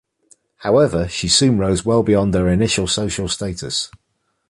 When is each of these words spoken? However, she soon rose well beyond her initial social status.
However, 0.57 1.07
she 1.07 1.27
soon 1.27 1.59
rose 1.59 1.85
well 1.85 2.01
beyond 2.01 2.33
her 2.33 2.49
initial 2.49 2.87
social 2.87 3.27
status. 3.27 3.91